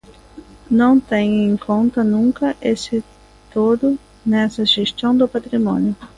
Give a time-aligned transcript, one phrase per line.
[0.79, 2.97] Non teñen en conta nunca ese
[3.55, 3.87] todo
[4.31, 5.93] nesa xestión do patrimonio.